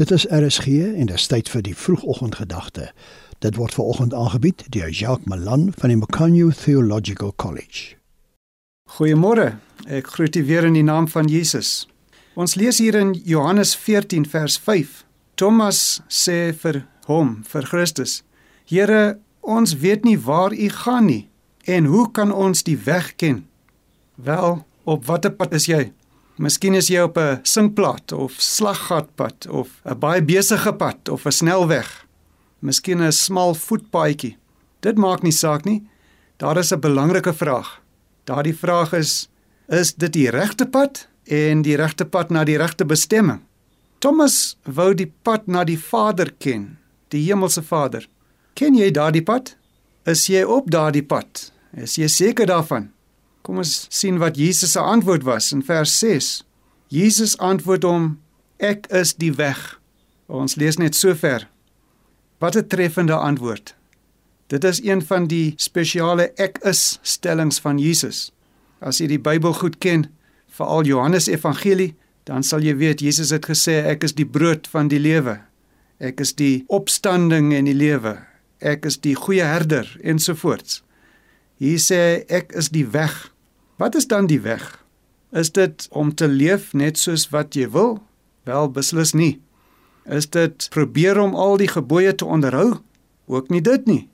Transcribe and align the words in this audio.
Dit 0.00 0.10
is 0.10 0.24
RSG 0.30 0.66
en 0.66 1.06
dit 1.06 1.14
is 1.14 1.26
tyd 1.28 1.48
vir 1.52 1.60
die 1.60 1.74
vroegoggendgedagte. 1.76 2.86
Dit 3.44 3.58
word 3.60 3.74
veraloggend 3.76 4.14
aangebied 4.16 4.62
deur 4.72 4.88
Jacques 4.88 5.28
Malan 5.28 5.66
van 5.76 5.92
die 5.92 5.98
Macanyu 6.00 6.46
Theological 6.56 7.34
College. 7.36 7.98
Goeiemôre. 8.96 9.58
Ek 9.84 10.08
groet 10.14 10.38
u 10.40 10.44
weer 10.48 10.64
in 10.64 10.78
die 10.78 10.86
naam 10.86 11.04
van 11.12 11.28
Jesus. 11.28 11.84
Ons 12.32 12.56
lees 12.56 12.80
hier 12.80 12.96
in 12.96 13.12
Johannes 13.28 13.74
14 13.76 14.24
vers 14.24 14.56
5. 14.64 15.04
Thomas 15.36 16.00
sê 16.08 16.56
vir 16.64 16.86
hom, 17.04 17.42
vir 17.44 17.68
Christus: 17.68 18.22
"Here, 18.72 19.18
ons 19.44 19.76
weet 19.84 20.08
nie 20.08 20.16
waar 20.16 20.56
u 20.56 20.68
gaan 20.80 21.12
nie 21.12 21.28
en 21.68 21.84
hoe 21.84 22.08
kan 22.10 22.32
ons 22.32 22.62
die 22.64 22.78
weg 22.88 23.16
ken?" 23.16 23.44
Wel, 24.16 24.64
op 24.84 25.04
watter 25.04 25.30
pad 25.30 25.52
is 25.52 25.68
jy? 25.68 25.92
Miskien 26.40 26.72
is 26.72 26.86
jy 26.88 27.02
op 27.04 27.18
'n 27.18 27.40
sinkplaat 27.44 28.12
of 28.12 28.32
slaggatpad 28.40 29.46
of 29.48 29.68
'n 29.84 29.98
baie 29.98 30.22
besige 30.22 30.72
pad 30.72 31.08
of 31.08 31.26
'n 31.26 31.32
snelweg. 31.32 32.06
Miskien 32.60 33.02
'n 33.02 33.12
smal 33.12 33.54
voetpaadjie. 33.54 34.36
Dit 34.80 34.96
maak 34.96 35.22
nie 35.22 35.32
saak 35.32 35.64
nie. 35.64 35.82
Daar 36.38 36.56
is 36.56 36.72
'n 36.72 36.80
belangrike 36.80 37.34
vraag. 37.34 37.82
Daardie 38.24 38.56
vraag 38.56 38.92
is: 38.92 39.28
is 39.68 39.94
dit 39.94 40.12
die 40.12 40.30
regte 40.30 40.66
pad 40.66 41.08
en 41.24 41.62
die 41.62 41.76
regte 41.76 42.04
pad 42.04 42.30
na 42.30 42.44
die 42.44 42.56
regte 42.56 42.84
bestemming? 42.84 43.40
Thomas 43.98 44.56
wou 44.62 44.94
die 44.94 45.12
pad 45.22 45.46
na 45.46 45.64
die 45.64 45.78
Vader 45.78 46.32
ken, 46.38 46.78
die 47.08 47.24
hemelse 47.26 47.62
Vader. 47.62 48.08
Ken 48.54 48.74
jy 48.74 48.90
daardie 48.90 49.22
pad? 49.22 49.56
Is 50.04 50.26
jy 50.26 50.42
op 50.42 50.70
daardie 50.70 51.04
pad? 51.04 51.52
Is 51.76 51.94
jy 51.96 52.06
seker 52.06 52.46
daarvan? 52.46 52.90
Kom 53.42 53.60
ons 53.62 53.86
sien 53.88 54.18
wat 54.20 54.36
Jesus 54.36 54.72
se 54.72 54.80
antwoord 54.80 55.24
was 55.24 55.52
in 55.52 55.62
vers 55.64 55.98
6. 55.98 56.44
Jesus 56.88 57.36
antwoord 57.38 57.86
hom: 57.86 58.08
Ek 58.58 58.86
is 58.92 59.14
die 59.14 59.32
weg. 59.32 59.80
Ons 60.26 60.56
lees 60.60 60.76
net 60.76 60.94
sover. 60.94 61.48
Wat 62.38 62.56
'n 62.56 62.66
treffende 62.66 63.16
antwoord. 63.16 63.74
Dit 64.46 64.64
is 64.64 64.82
een 64.82 65.02
van 65.02 65.26
die 65.26 65.54
spesiale 65.56 66.32
ek 66.34 66.58
is 66.58 66.98
stellings 67.02 67.60
van 67.60 67.78
Jesus. 67.78 68.32
As 68.80 68.98
jy 68.98 69.06
die 69.06 69.20
Bybel 69.20 69.52
goed 69.52 69.78
ken, 69.78 70.08
veral 70.48 70.82
Johannes 70.84 71.26
Evangelie, 71.26 71.94
dan 72.24 72.42
sal 72.42 72.62
jy 72.62 72.76
weet 72.76 73.00
Jesus 73.00 73.30
het 73.30 73.46
gesê 73.46 73.84
ek 73.86 74.04
is 74.04 74.14
die 74.14 74.26
brood 74.26 74.68
van 74.68 74.88
die 74.88 74.98
lewe. 74.98 75.40
Ek 75.98 76.20
is 76.20 76.34
die 76.34 76.64
opstanding 76.66 77.54
en 77.54 77.64
die 77.64 77.76
lewe. 77.76 78.18
Ek 78.58 78.84
is 78.84 78.98
die 78.98 79.14
goeie 79.14 79.44
herder 79.44 79.88
ensovoorts. 80.02 80.82
Hier 81.60 81.76
sê 81.76 82.24
ek 82.32 82.54
is 82.56 82.70
die 82.72 82.86
weg. 82.88 83.28
Wat 83.76 83.94
is 83.94 84.06
dan 84.08 84.30
die 84.30 84.40
weg? 84.40 84.64
Is 85.28 85.52
dit 85.52 85.84
om 85.92 86.14
te 86.14 86.24
leef 86.28 86.72
net 86.72 86.96
soos 86.96 87.26
wat 87.34 87.52
jy 87.54 87.66
wil? 87.68 87.98
Wel 88.48 88.70
beslis 88.72 89.12
nie. 89.12 89.34
Is 90.08 90.30
dit 90.32 90.68
probeer 90.72 91.20
om 91.20 91.36
al 91.36 91.60
die 91.60 91.68
gebooie 91.68 92.14
te 92.16 92.24
onderhou? 92.24 92.80
Ook 93.28 93.52
nie 93.52 93.60
dit 93.60 93.84
nie. 93.86 94.08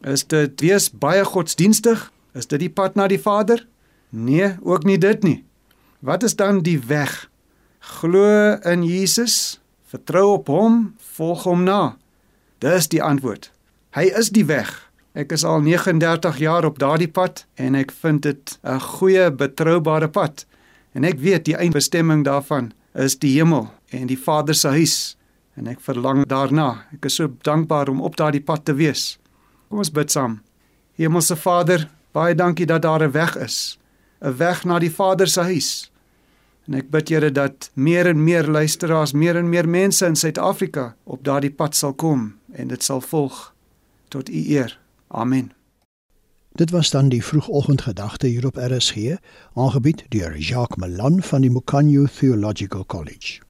Is 0.00 0.24
dit 0.24 0.60
wees 0.64 0.88
baie 0.88 1.24
godsdienstig? 1.24 2.08
Is 2.32 2.48
dit 2.48 2.64
die 2.64 2.72
pad 2.72 2.96
na 2.96 3.10
die 3.12 3.20
Vader? 3.20 3.66
Nee, 4.08 4.54
ook 4.64 4.88
nie 4.88 4.98
dit 4.98 5.22
nie. 5.22 5.44
Wat 6.00 6.24
is 6.24 6.36
dan 6.36 6.62
die 6.64 6.80
weg? 6.88 7.28
Glo 8.00 8.56
in 8.64 8.88
Jesus, 8.88 9.60
vertrou 9.84 10.32
op 10.40 10.48
hom, 10.48 10.94
volg 11.16 11.44
hom 11.44 11.68
na. 11.68 11.96
Dis 12.64 12.88
die 12.88 13.02
antwoord. 13.04 13.52
Hy 13.92 14.08
is 14.16 14.32
die 14.32 14.48
weg. 14.48 14.72
Ek 15.16 15.30
is 15.32 15.46
al 15.48 15.62
39 15.64 16.38
jaar 16.44 16.66
op 16.68 16.76
daardie 16.78 17.08
pad 17.08 17.46
en 17.56 17.74
ek 17.74 17.92
vind 18.02 18.22
dit 18.22 18.58
'n 18.62 18.80
goeie, 18.80 19.30
betroubare 19.32 20.08
pad. 20.08 20.44
En 20.92 21.04
ek 21.04 21.18
weet 21.18 21.44
die 21.44 21.56
eindbestemming 21.56 22.24
daarvan 22.24 22.72
is 22.94 23.18
die 23.18 23.32
hemel 23.38 23.70
en 23.90 24.06
die 24.06 24.18
Vader 24.18 24.54
se 24.54 24.68
huis 24.68 25.16
en 25.56 25.66
ek 25.66 25.80
verlang 25.80 26.26
daarna. 26.26 26.84
Ek 26.92 27.04
is 27.04 27.14
so 27.14 27.32
dankbaar 27.42 27.88
om 27.88 28.00
op 28.00 28.16
daardie 28.16 28.44
pad 28.44 28.64
te 28.64 28.74
wees. 28.74 29.18
Kom 29.68 29.78
ons 29.78 29.90
bid 29.90 30.10
saam. 30.10 30.40
Hemelse 30.96 31.36
Vader, 31.36 31.88
baie 32.12 32.34
dankie 32.34 32.66
dat 32.66 32.82
daar 32.82 33.02
'n 33.02 33.12
weg 33.12 33.36
is, 33.36 33.78
'n 34.20 34.36
weg 34.36 34.64
na 34.64 34.78
die 34.78 34.92
Vader 34.92 35.26
se 35.26 35.40
huis. 35.40 35.90
En 36.68 36.74
ek 36.74 36.90
bid 36.90 37.08
Here 37.08 37.32
dat 37.32 37.70
meer 37.74 38.06
en 38.06 38.24
meer 38.24 38.46
luisteraars, 38.46 39.12
meer 39.12 39.36
en 39.36 39.48
meer 39.48 39.68
mense 39.68 40.06
in 40.06 40.16
Suid-Afrika 40.16 40.94
op 41.04 41.24
daardie 41.24 41.54
pad 41.54 41.74
sal 41.74 41.94
kom 41.94 42.34
en 42.52 42.68
dit 42.68 42.82
sal 42.82 43.00
volg 43.00 43.54
tot 44.08 44.28
U 44.28 44.50
eer. 44.50 44.85
Amen. 45.08 45.52
Dit 46.52 46.70
was 46.70 46.90
dan 46.90 47.08
die 47.08 47.24
vroegoggendgedagte 47.24 48.26
hier 48.26 48.46
op 48.46 48.56
RSG, 48.56 49.16
aangebied 49.54 50.04
deur 50.08 50.38
Jacques 50.38 50.76
Malan 50.76 51.22
van 51.22 51.40
die 51.40 51.50
Mukanyu 51.50 52.06
Theological 52.08 52.86
College. 52.86 53.45